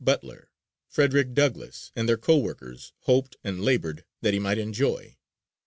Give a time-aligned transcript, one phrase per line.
[0.03, 0.49] Butler,
[0.87, 5.15] Frederick Douglass, and their co workers, hoped and labored that he might enjoy.